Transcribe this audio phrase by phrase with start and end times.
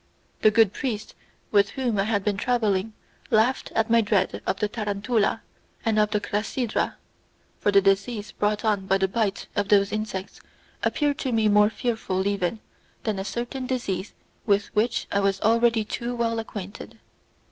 [0.41, 1.13] The good priests
[1.51, 2.93] with whom I had been travelling
[3.29, 5.43] laughed at my dread of the tarantula
[5.85, 6.95] and of the crasydra,
[7.59, 10.41] for the disease brought on by the bite of those insects
[10.81, 12.61] appeared to me more fearful even
[13.03, 14.13] than a certain disease
[14.47, 16.99] with which I was already too well acquainted.